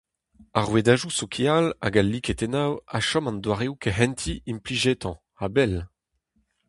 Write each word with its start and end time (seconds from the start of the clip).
Ar 0.57 0.65
rouedadoù 0.67 1.11
sokial 1.19 1.65
hag 1.83 1.95
al 1.99 2.07
liketennoù 2.11 2.73
a 2.97 2.99
chom 3.07 3.25
an 3.29 3.37
doareoù 3.43 3.75
kehentiñ 3.83 4.37
implijetañ, 4.51 5.15
a-bell. 5.45 5.73